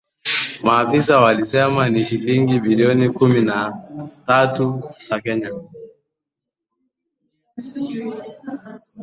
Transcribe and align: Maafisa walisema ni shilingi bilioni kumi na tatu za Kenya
Maafisa 0.63 1.19
walisema 1.21 1.89
ni 1.89 2.05
shilingi 2.05 2.59
bilioni 2.59 3.09
kumi 3.09 3.41
na 3.41 3.79
tatu 4.25 4.83
za 4.97 5.21
Kenya 5.21 5.51